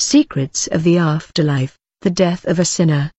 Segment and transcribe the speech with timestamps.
[0.00, 3.10] Secrets of the Afterlife, The Death of a Sinner.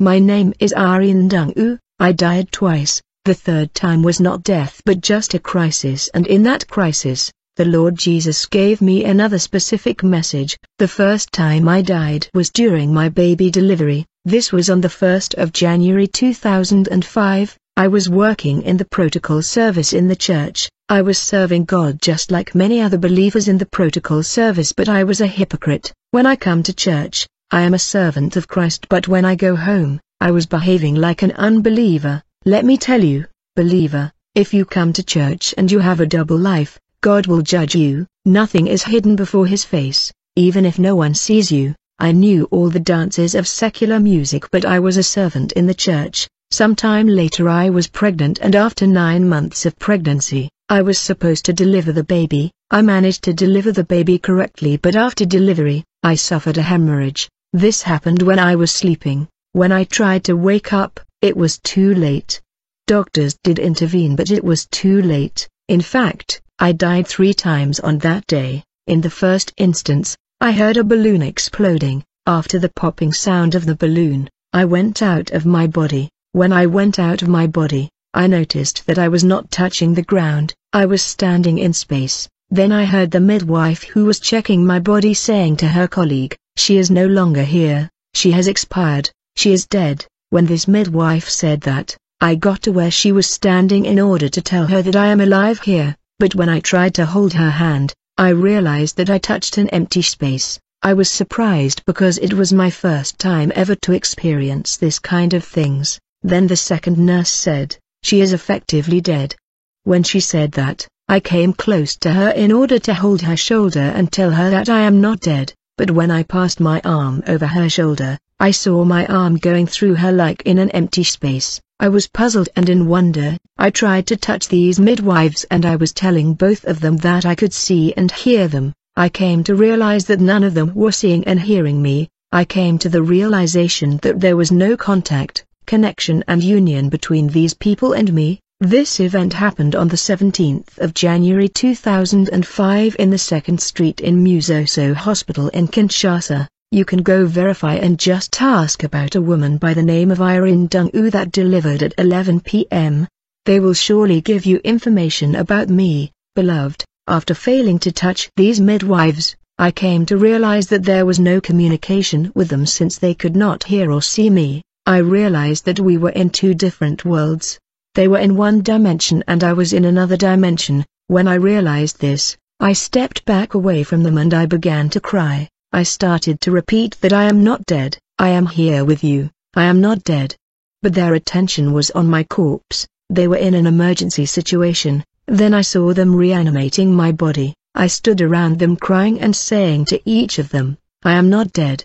[0.00, 5.02] My name is Irene Dungu, I died twice, the third time was not death but
[5.02, 10.56] just a crisis and in that crisis, the Lord Jesus gave me another specific message.
[10.78, 15.34] The first time I died was during my baby delivery, this was on the 1st
[15.34, 21.18] of January 2005, I was working in the protocol service in the church, I was
[21.18, 25.26] serving God just like many other believers in the protocol service but I was a
[25.26, 25.92] hypocrite.
[26.12, 29.56] When I come to church, I am a servant of Christ but when I go
[29.56, 32.22] home, I was behaving like an unbeliever.
[32.44, 33.24] Let me tell you,
[33.56, 37.74] believer, if you come to church and you have a double life, God will judge
[37.74, 38.06] you.
[38.24, 41.74] Nothing is hidden before his face, even if no one sees you.
[41.98, 45.74] I knew all the dances of secular music but I was a servant in the
[45.74, 46.28] church.
[46.52, 51.52] Sometime later I was pregnant and after nine months of pregnancy, I was supposed to
[51.52, 52.50] deliver the baby.
[52.72, 57.28] I managed to deliver the baby correctly but after delivery, I suffered a hemorrhage.
[57.52, 59.28] This happened when I was sleeping.
[59.52, 62.40] When I tried to wake up, it was too late.
[62.88, 65.48] Doctors did intervene but it was too late.
[65.68, 68.64] In fact, I died three times on that day.
[68.88, 72.02] In the first instance, I heard a balloon exploding.
[72.26, 76.10] After the popping sound of the balloon, I went out of my body.
[76.32, 80.02] When I went out of my body, I noticed that I was not touching the
[80.02, 82.26] ground, I was standing in space.
[82.48, 86.78] Then I heard the midwife who was checking my body saying to her colleague, she
[86.78, 90.06] is no longer here, she has expired, she is dead.
[90.30, 94.40] When this midwife said that, I got to where she was standing in order to
[94.40, 97.92] tell her that I am alive here, but when I tried to hold her hand,
[98.16, 100.58] I realized that I touched an empty space.
[100.82, 105.44] I was surprised because it was my first time ever to experience this kind of
[105.44, 106.00] things.
[106.22, 109.34] Then the second nurse said, she is effectively dead.
[109.82, 113.92] When she said that, I came close to her in order to hold her shoulder
[113.96, 117.48] and tell her that I am not dead, but when I passed my arm over
[117.48, 121.60] her shoulder, I saw my arm going through her like in an empty space.
[121.80, 125.92] I was puzzled and in wonder, I tried to touch these midwives and I was
[125.92, 128.72] telling both of them that I could see and hear them.
[128.96, 132.78] I came to realize that none of them were seeing and hearing me, I came
[132.78, 138.12] to the realization that there was no contact, connection and union between these people and
[138.12, 138.40] me.
[138.60, 144.94] This event happened on the 17th of January 2005 in the 2nd Street in Musoso
[144.94, 146.48] Hospital in Kinshasa.
[146.70, 150.68] You can go verify and just ask about a woman by the name of Irene
[150.68, 153.06] Dungu that delivered at 11 p.m.
[153.44, 156.84] They will surely give you information about me, beloved.
[157.06, 162.32] After failing to touch these midwives, I came to realize that there was no communication
[162.34, 164.62] with them since they could not hear or see me.
[164.88, 167.58] I realized that we were in two different worlds.
[167.96, 170.84] They were in one dimension and I was in another dimension.
[171.08, 175.48] When I realized this, I stepped back away from them and I began to cry.
[175.72, 179.64] I started to repeat that I am not dead, I am here with you, I
[179.64, 180.36] am not dead.
[180.82, 185.62] But their attention was on my corpse, they were in an emergency situation, then I
[185.62, 190.50] saw them reanimating my body, I stood around them crying and saying to each of
[190.50, 191.84] them, I am not dead,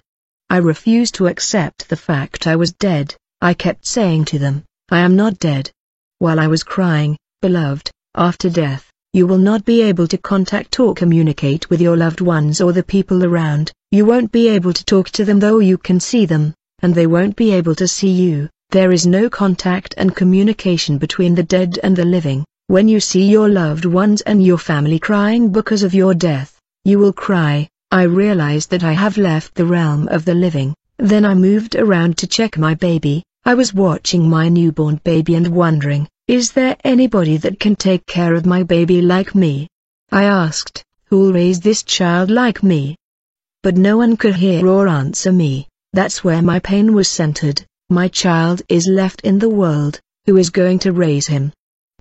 [0.51, 4.99] I refused to accept the fact I was dead, I kept saying to them, I
[4.99, 5.71] am not dead.
[6.19, 10.93] While I was crying, beloved, after death, you will not be able to contact or
[10.93, 15.09] communicate with your loved ones or the people around, you won't be able to talk
[15.11, 18.49] to them though you can see them, and they won't be able to see you,
[18.71, 22.43] there is no contact and communication between the dead and the living.
[22.67, 26.99] When you see your loved ones and your family crying because of your death, you
[26.99, 31.33] will cry, I realized that I have left the realm of the living, then I
[31.33, 36.53] moved around to check my baby, I was watching my newborn baby and wondering, is
[36.53, 39.67] there anybody that can take care of my baby like me?
[40.09, 42.95] I asked, who'll raise this child like me?
[43.61, 48.07] But no one could hear or answer me, that's where my pain was centered, my
[48.07, 51.51] child is left in the world, who is going to raise him?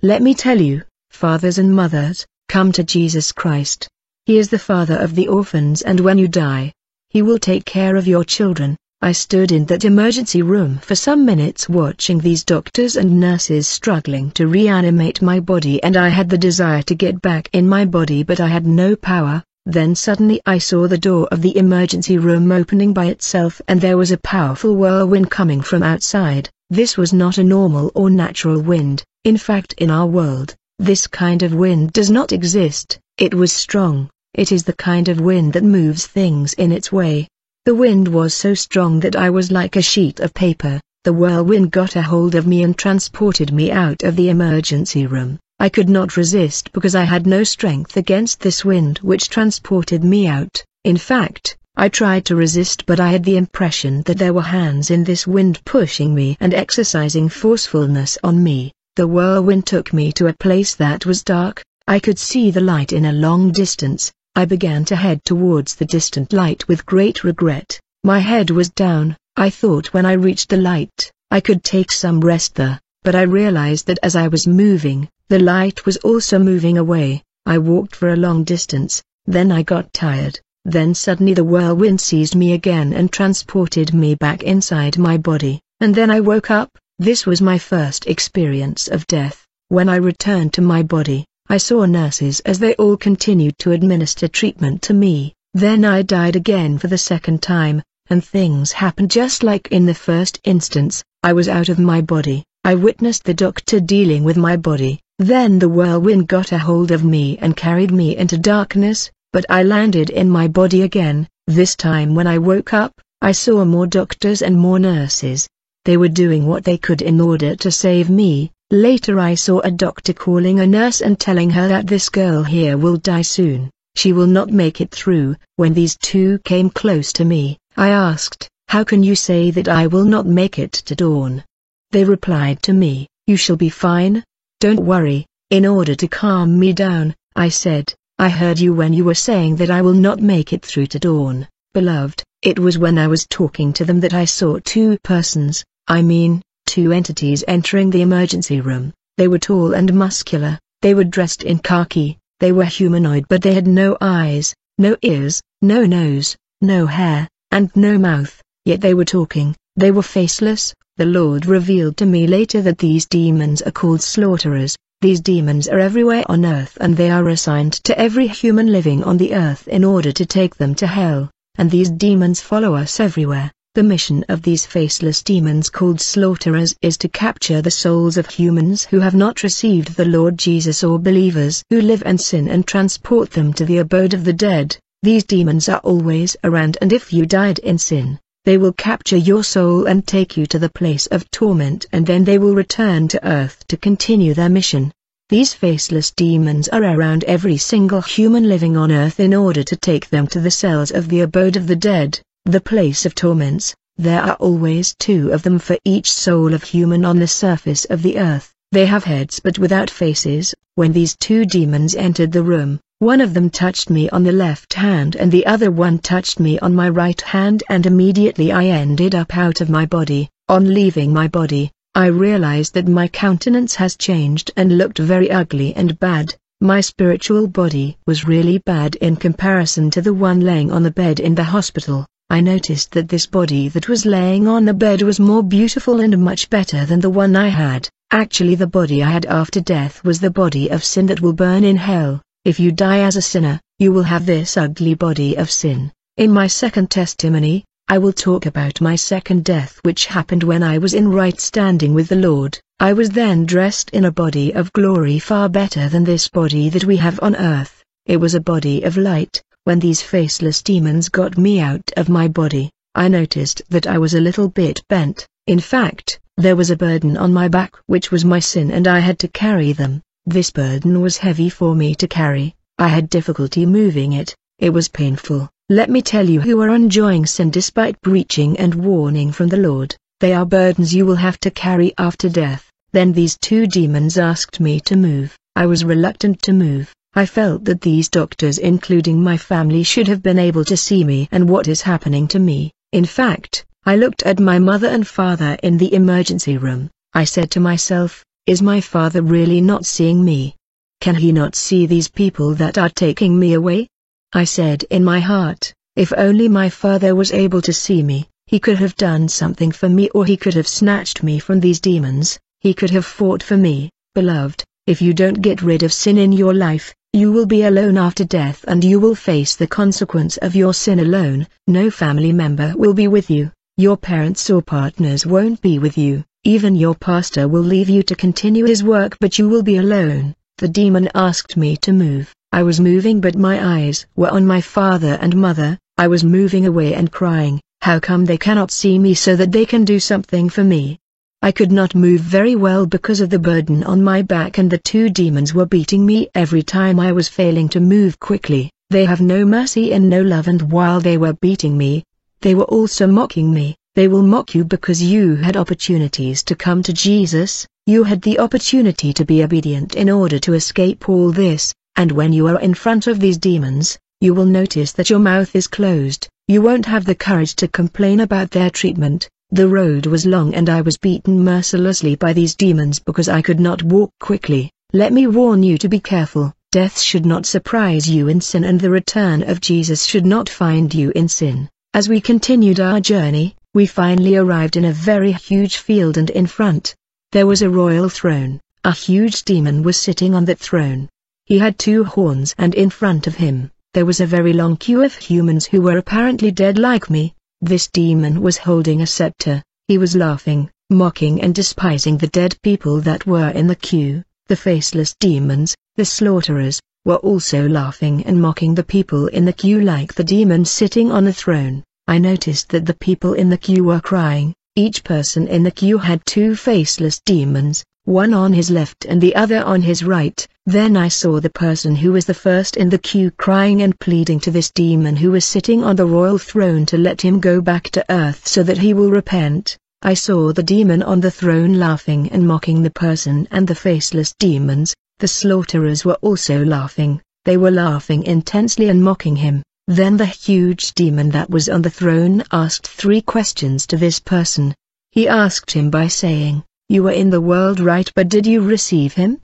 [0.01, 3.89] Let me tell you, fathers and mothers, come to Jesus Christ.
[4.25, 6.73] He is the father of the orphans and when you die,
[7.09, 8.77] he will take care of your children.
[9.01, 14.29] I stood in that emergency room for some minutes watching these doctors and nurses struggling
[14.31, 18.21] to reanimate my body and I had the desire to get back in my body
[18.21, 19.43] but I had no power.
[19.65, 23.97] Then suddenly I saw the door of the emergency room opening by itself and there
[23.97, 26.47] was a powerful whirlwind coming from outside.
[26.69, 31.41] This was not a normal or natural wind, in fact in our world, this kind
[31.41, 32.99] of wind does not exist.
[33.21, 37.27] It was strong, it is the kind of wind that moves things in its way.
[37.65, 41.69] The wind was so strong that I was like a sheet of paper, the whirlwind
[41.69, 45.37] got a hold of me and transported me out of the emergency room.
[45.59, 50.25] I could not resist because I had no strength against this wind which transported me
[50.25, 50.63] out.
[50.83, 54.89] In fact, I tried to resist but I had the impression that there were hands
[54.89, 58.71] in this wind pushing me and exercising forcefulness on me.
[58.95, 62.93] The whirlwind took me to a place that was dark, I could see the light
[62.93, 67.77] in a long distance, I began to head towards the distant light with great regret,
[68.05, 72.21] my head was down, I thought when I reached the light, I could take some
[72.21, 76.77] rest there, but I realized that as I was moving, the light was also moving
[76.77, 81.99] away, I walked for a long distance, then I got tired, then suddenly the whirlwind
[81.99, 86.69] seized me again and transported me back inside my body, and then I woke up,
[86.99, 91.83] this was my first experience of death, when I returned to my body, I saw
[91.83, 96.87] nurses as they all continued to administer treatment to me, then I died again for
[96.87, 101.67] the second time, and things happened just like in the first instance, I was out
[101.67, 106.53] of my body, I witnessed the doctor dealing with my body, then the whirlwind got
[106.53, 110.83] a hold of me and carried me into darkness, but I landed in my body
[110.83, 115.49] again, this time when I woke up, I saw more doctors and more nurses.
[115.83, 119.71] They were doing what they could in order to save me, later I saw a
[119.71, 124.13] doctor calling a nurse and telling her that this girl here will die soon, she
[124.13, 125.37] will not make it through.
[125.55, 129.87] When these two came close to me, I asked, how can you say that I
[129.87, 131.43] will not make it to dawn?
[131.89, 134.23] They replied to me, you shall be fine,
[134.59, 139.03] don't worry, in order to calm me down, I said, I heard you when you
[139.03, 142.99] were saying that I will not make it through to dawn, beloved, it was when
[142.99, 147.89] I was talking to them that I saw two persons, I mean, two entities entering
[147.89, 152.63] the emergency room, they were tall and muscular, they were dressed in khaki, they were
[152.63, 158.41] humanoid but they had no eyes, no ears, no nose, no hair, and no mouth,
[158.63, 163.05] yet they were talking, they were faceless, the Lord revealed to me later that these
[163.05, 167.99] demons are called slaughterers, these demons are everywhere on earth and they are assigned to
[167.99, 171.91] every human living on the earth in order to take them to hell, and these
[171.91, 173.51] demons follow us everywhere.
[173.73, 178.83] The mission of these faceless demons called slaughterers is to capture the souls of humans
[178.83, 183.31] who have not received the Lord Jesus or believers who live and sin and transport
[183.31, 184.75] them to the abode of the dead.
[185.03, 189.41] These demons are always around and if you died in sin, they will capture your
[189.41, 193.25] soul and take you to the place of torment and then they will return to
[193.25, 194.91] earth to continue their mission.
[195.29, 200.09] These faceless demons are around every single human living on earth in order to take
[200.09, 203.73] them to the cells of the abode of the dead, the place of torments.
[203.97, 208.01] There are always two of them for each soul of human on the surface of
[208.01, 208.51] the earth.
[208.71, 210.53] They have heads but without faces.
[210.75, 214.73] When these two demons entered the room, one of them touched me on the left
[214.73, 219.15] hand and the other one touched me on my right hand and immediately I ended
[219.15, 220.27] up out of my body.
[220.49, 225.73] On leaving my body, I realized that my countenance has changed and looked very ugly
[225.75, 226.35] and bad.
[226.59, 231.19] My spiritual body was really bad in comparison to the one laying on the bed
[231.19, 232.07] in the hospital.
[232.31, 236.17] I noticed that this body that was laying on the bed was more beautiful and
[236.17, 237.89] much better than the one I had.
[238.09, 241.65] Actually the body I had after death was the body of sin that will burn
[241.65, 242.21] in hell.
[242.45, 245.91] If you die as a sinner, you will have this ugly body of sin.
[246.15, 250.77] In my second testimony, I will talk about my second death which happened when I
[250.77, 252.57] was in right standing with the Lord.
[252.79, 256.85] I was then dressed in a body of glory far better than this body that
[256.85, 257.83] we have on earth.
[258.05, 259.41] It was a body of light.
[259.63, 264.15] When these faceless demons got me out of my body, I noticed that I was
[264.15, 265.27] a little bit bent.
[265.45, 268.99] In fact, there was a burden on my back which was my sin and I
[268.99, 270.01] had to carry them.
[270.25, 274.87] This burden was heavy for me to carry, I had difficulty moving it, it was
[274.87, 275.47] painful.
[275.69, 279.95] Let me tell you who are enjoying sin despite preaching and warning from the Lord,
[280.21, 282.67] they are burdens you will have to carry after death.
[282.93, 286.93] Then these two demons asked me to move, I was reluctant to move.
[287.13, 291.27] I felt that these doctors including my family should have been able to see me
[291.29, 292.71] and what is happening to me.
[292.93, 296.89] In fact, I looked at my mother and father in the emergency room.
[297.13, 300.55] I said to myself, is my father really not seeing me?
[301.01, 303.89] Can he not see these people that are taking me away?
[304.31, 308.57] I said in my heart, if only my father was able to see me, he
[308.57, 312.39] could have done something for me or he could have snatched me from these demons,
[312.61, 316.31] he could have fought for me, beloved, if you don't get rid of sin in
[316.31, 320.55] your life, you will be alone after death and you will face the consequence of
[320.55, 325.61] your sin alone, no family member will be with you, your parents or partners won't
[325.61, 326.23] be with you.
[326.45, 330.33] Even your pastor will leave you to continue his work but you will be alone.
[330.57, 332.33] The demon asked me to move.
[332.53, 335.77] I was moving but my eyes were on my father and mother.
[335.97, 339.65] I was moving away and crying, how come they cannot see me so that they
[339.65, 340.97] can do something for me?
[341.43, 344.77] I could not move very well because of the burden on my back and the
[344.77, 348.69] two demons were beating me every time I was failing to move quickly.
[348.91, 352.03] They have no mercy and no love and while they were beating me,
[352.41, 353.75] they were also mocking me.
[353.95, 358.37] They will mock you because you had opportunities to come to Jesus, you had the
[358.37, 362.75] opportunity to be obedient in order to escape all this, and when you are in
[362.75, 367.05] front of these demons, you will notice that your mouth is closed, you won't have
[367.05, 369.27] the courage to complain about their treatment.
[369.53, 373.59] The road was long and I was beaten mercilessly by these demons because I could
[373.59, 374.71] not walk quickly.
[374.93, 376.53] Let me warn you to be careful.
[376.71, 380.93] Death should not surprise you in sin and the return of Jesus should not find
[380.93, 381.67] you in sin.
[381.93, 386.47] As we continued our journey, we finally arrived in a very huge field and in
[386.47, 386.95] front,
[387.33, 391.09] there was a royal throne, a huge demon was sitting on that throne.
[391.45, 395.03] He had two horns and in front of him, there was a very long queue
[395.03, 397.35] of humans who were apparently dead like me.
[397.63, 402.99] This demon was holding a scepter, he was laughing, mocking and despising the dead people
[403.01, 404.23] that were in the queue.
[404.47, 409.79] The faceless demons, the slaughterers, were also laughing and mocking the people in the queue
[409.79, 411.83] like the demon sitting on the throne.
[412.07, 415.99] I noticed that the people in the queue were crying, each person in the queue
[415.99, 420.47] had two faceless demons, one on his left and the other on his right.
[420.67, 424.39] Then I saw the person who was the first in the queue crying and pleading
[424.41, 427.89] to this demon who was sitting on the royal throne to let him go back
[427.89, 429.75] to earth so that he will repent.
[430.03, 434.33] I saw the demon on the throne laughing and mocking the person and the faceless
[434.37, 439.63] demons, the slaughterers were also laughing, they were laughing intensely and mocking him.
[439.87, 444.75] Then the huge demon that was on the throne asked three questions to this person.
[445.11, 449.13] He asked him by saying, You were in the world right but did you receive
[449.13, 449.39] him?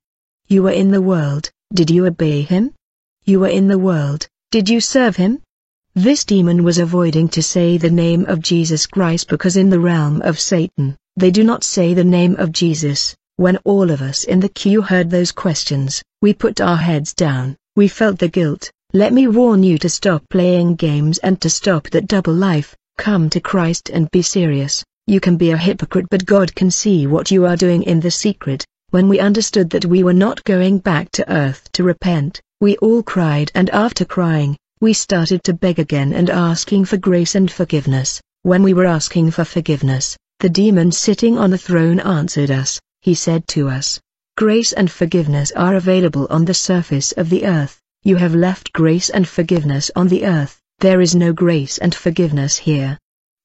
[0.50, 2.74] You were in the world, did you obey him?
[3.26, 5.42] You were in the world, did you serve him?
[5.94, 10.22] This demon was avoiding to say the name of Jesus Christ because in the realm
[10.22, 13.14] of Satan, they do not say the name of Jesus.
[13.36, 17.58] When all of us in the queue heard those questions, we put our heads down,
[17.76, 18.72] we felt the guilt.
[18.94, 23.30] Let me warn you to stop playing games and to stop that double life, come
[23.32, 24.82] to Christ and be serious.
[25.08, 28.12] You can be a hypocrite but God can see what you are doing in the
[28.12, 28.66] secret.
[28.92, 33.04] When we understood that we were not going back to earth to repent, we all
[33.04, 38.22] cried and after crying, we started to beg again and asking for grace and forgiveness.
[38.44, 42.80] When we were asking for forgiveness, the demon sitting on the throne answered us.
[43.02, 44.00] He said to us,
[44.38, 47.82] Grace and forgiveness are available on the surface of the earth.
[48.04, 50.62] You have left grace and forgiveness on the earth.
[50.80, 52.98] There is no grace and forgiveness here.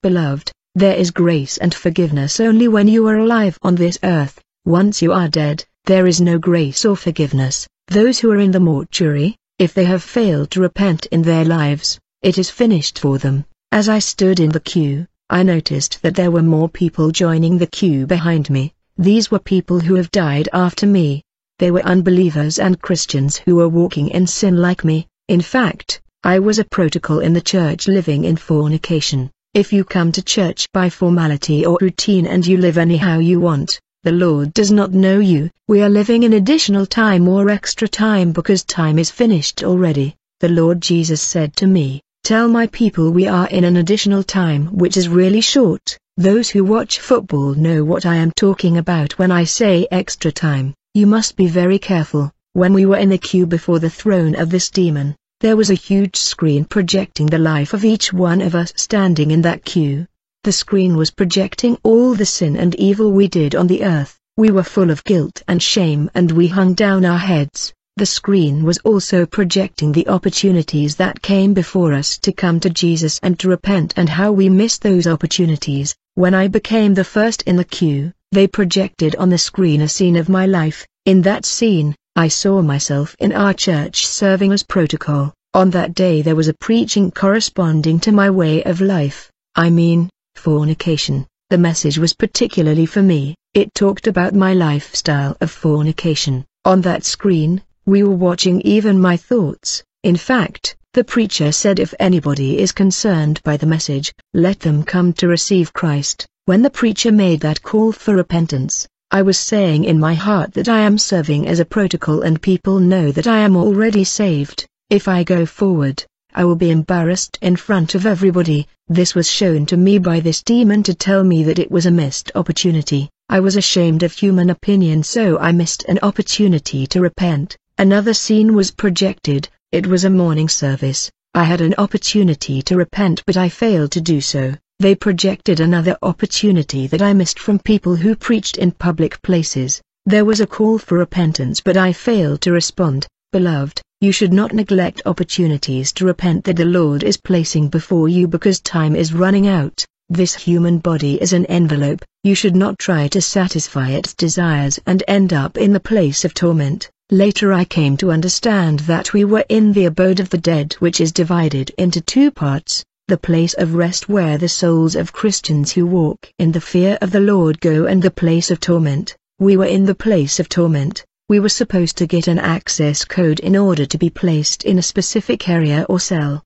[0.04, 4.40] Beloved, there is grace and forgiveness only when you are alive on this earth.
[4.64, 7.66] Once you are dead, there is no grace or forgiveness.
[7.88, 11.98] Those who are in the mortuary, if they have failed to repent in their lives,
[12.22, 13.44] it is finished for them.
[13.72, 17.66] As I stood in the queue, I noticed that there were more people joining the
[17.66, 18.72] queue behind me.
[18.96, 21.22] These were people who have died after me.
[21.58, 25.08] They were unbelievers and Christians who were walking in sin like me.
[25.26, 29.28] In fact, I was a protocol in the church living in fornication.
[29.54, 33.80] If you come to church by formality or routine and you live anyhow you want,
[34.04, 35.48] the Lord does not know you.
[35.68, 40.16] We are living in additional time or extra time because time is finished already.
[40.40, 44.66] The Lord Jesus said to me, Tell my people we are in an additional time
[44.76, 45.96] which is really short.
[46.16, 50.74] Those who watch football know what I am talking about when I say extra time.
[50.94, 52.32] You must be very careful.
[52.54, 55.74] When we were in the queue before the throne of this demon, there was a
[55.74, 60.06] huge screen projecting the life of each one of us standing in that queue.
[60.44, 64.18] The screen was projecting all the sin and evil we did on the earth.
[64.36, 67.72] We were full of guilt and shame and we hung down our heads.
[67.94, 73.20] The screen was also projecting the opportunities that came before us to come to Jesus
[73.22, 75.94] and to repent and how we missed those opportunities.
[76.16, 80.16] When I became the first in the queue, they projected on the screen a scene
[80.16, 80.84] of my life.
[81.06, 85.34] In that scene, I saw myself in our church serving as protocol.
[85.54, 89.30] On that day there was a preaching corresponding to my way of life.
[89.54, 91.26] I mean, fornication.
[91.50, 96.44] The message was particularly for me, it talked about my lifestyle of fornication.
[96.64, 99.82] On that screen, we were watching even my thoughts.
[100.02, 105.12] In fact, the preacher said if anybody is concerned by the message, let them come
[105.14, 106.26] to receive Christ.
[106.44, 110.68] When the preacher made that call for repentance, I was saying in my heart that
[110.68, 114.66] I am serving as a protocol and people know that I am already saved.
[114.90, 118.66] If I go forward, I will be embarrassed in front of everybody.
[118.88, 121.90] This was shown to me by this demon to tell me that it was a
[121.90, 123.10] missed opportunity.
[123.28, 127.56] I was ashamed of human opinion so I missed an opportunity to repent.
[127.78, 131.10] Another scene was projected, it was a morning service.
[131.34, 134.54] I had an opportunity to repent but I failed to do so.
[134.78, 139.80] They projected another opportunity that I missed from people who preached in public places.
[140.06, 143.06] There was a call for repentance but I failed to respond.
[143.32, 148.26] Beloved, You should not neglect opportunities to repent that the Lord is placing before you
[148.26, 149.84] because time is running out.
[150.08, 155.04] This human body is an envelope, you should not try to satisfy its desires and
[155.06, 156.90] end up in the place of torment.
[157.12, 161.00] Later I came to understand that we were in the abode of the dead which
[161.00, 165.86] is divided into two parts, the place of rest where the souls of Christians who
[165.86, 169.14] walk in the fear of the Lord go and the place of torment.
[169.38, 173.40] We were in the place of torment, we were supposed to get an access code
[173.40, 176.42] in order to be placed in a specific area or cell.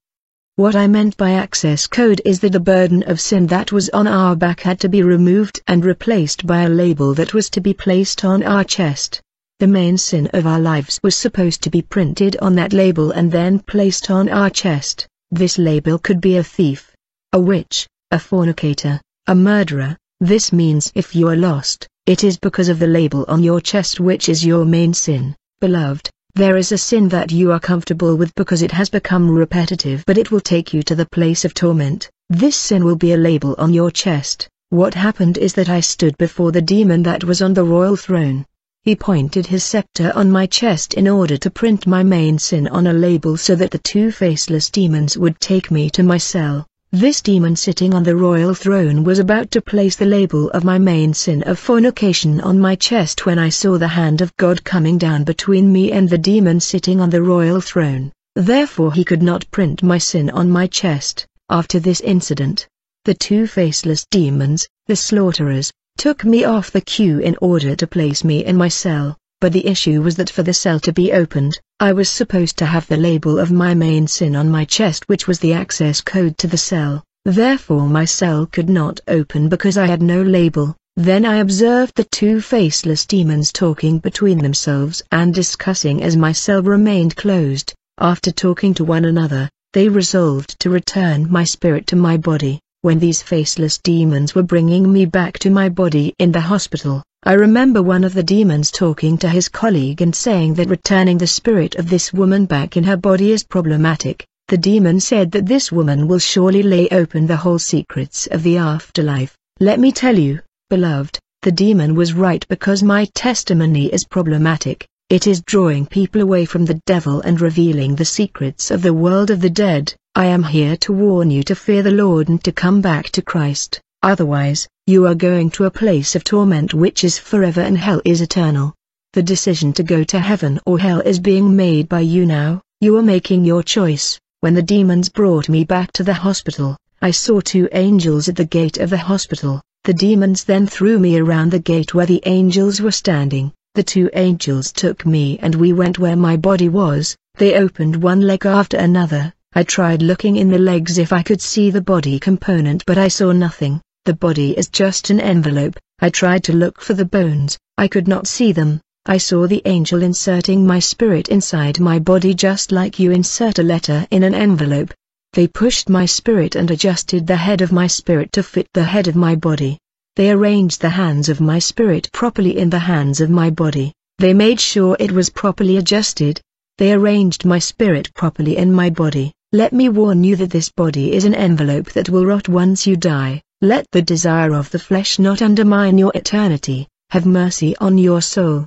[0.57, 4.07] What I meant by access code is that the burden of sin that was on
[4.07, 7.75] our back had to be removed and replaced by a label that was to be
[7.75, 9.21] placed on our chest.
[9.59, 13.33] The main sin of our lives was supposed to be printed on that label and
[13.33, 15.07] then placed on our chest.
[15.31, 16.95] This label could be a thief,
[17.33, 19.97] a witch, a fornicator, a murderer.
[20.21, 23.99] This means if you are lost, it is because of the label on your chest
[23.99, 25.35] which is your main sin.
[25.61, 30.05] Beloved, there is a sin that you are comfortable with because it has become repetitive
[30.07, 32.09] but it will take you to the place of torment.
[32.31, 34.49] This sin will be a label on your chest.
[34.71, 38.45] What happened is that I stood before the demon that was on the royal throne.
[38.85, 42.87] He pointed his scepter on my chest in order to print my main sin on
[42.87, 46.67] a label so that the two faceless demons would take me to my cell.
[46.93, 50.79] This demon sitting on the royal throne was about to place the label of my
[50.79, 54.97] main sin of fornication on my chest when I saw the hand of God coming
[54.97, 58.13] down between me and the demon sitting on the royal throne.
[58.35, 61.27] Therefore he could not print my sin on my chest.
[61.51, 62.67] After this incident,
[63.05, 68.25] the two faceless demons, the slaughterers, took me off the queue in order to place
[68.25, 71.59] me in my cell, but the issue was that for the cell to be opened,
[71.79, 75.29] I was supposed to have the label of my main sin on my chest which
[75.29, 79.87] was the access code to the cell, therefore my cell could not open because I
[79.87, 80.75] had no label.
[80.97, 86.63] Then I observed the two faceless demons talking between themselves and discussing as my cell
[86.63, 87.75] remained closed.
[87.99, 92.61] After talking to one another, they resolved to return my spirit to my body.
[92.87, 97.33] When these faceless demons were bringing me back to my body in the hospital, I
[97.33, 101.75] remember one of the demons talking to his colleague and saying that returning the spirit
[101.75, 104.25] of this woman back in her body is problematic.
[104.47, 108.57] The demon said that this woman will surely lay open the whole secrets of the
[108.57, 109.37] afterlife.
[109.59, 110.39] Let me tell you,
[110.71, 114.87] beloved, the demon was right because my testimony is problematic.
[115.11, 119.33] It is drawing people away from the devil and revealing the secrets of the world
[119.33, 119.93] of the dead.
[120.17, 123.21] I am here to warn you to fear the Lord and to come back to
[123.21, 128.01] Christ, otherwise, you are going to a place of torment which is forever and hell
[128.03, 128.73] is eternal.
[129.13, 132.97] The decision to go to heaven or hell is being made by you now, you
[132.97, 134.19] are making your choice.
[134.41, 138.47] When the demons brought me back to the hospital, I saw two angels at the
[138.47, 139.61] gate of the hospital.
[139.85, 143.53] The demons then threw me around the gate where the angels were standing.
[143.75, 147.15] The two angels took me and we went where my body was.
[147.35, 151.41] They opened one leg after another, I tried looking in the legs if I could
[151.41, 155.79] see the body component but I saw nothing, the body is just an envelope.
[155.99, 158.83] I tried to look for the bones, I could not see them.
[159.07, 163.63] I saw the angel inserting my spirit inside my body just like you insert a
[163.63, 164.93] letter in an envelope.
[165.33, 169.09] They pushed my spirit and adjusted the head of my spirit to fit the head
[169.09, 169.79] of my body.
[170.17, 173.95] They arranged the hands of my spirit properly in the hands of my body.
[174.19, 176.43] They made sure it was properly adjusted.
[176.77, 179.33] They arranged my spirit properly in my body.
[179.57, 182.95] Let me warn you that this body is an envelope that will rot once you
[182.95, 183.41] die.
[183.63, 186.87] Let the desire of the flesh not undermine your eternity.
[187.09, 188.67] Have mercy on your soul.